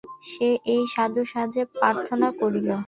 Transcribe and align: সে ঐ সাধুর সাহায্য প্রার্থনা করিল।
সে 0.23 0.47
ঐ 0.67 0.75
সাধুর 0.93 1.27
সাহায্য 1.31 1.57
প্রার্থনা 1.73 2.27
করিল। 2.39 2.69